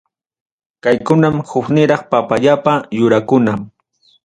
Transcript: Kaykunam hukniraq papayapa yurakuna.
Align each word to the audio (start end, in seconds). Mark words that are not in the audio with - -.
Kaykunam 0.83 1.35
hukniraq 1.51 2.01
papayapa 2.11 2.73
yurakuna. 2.97 3.53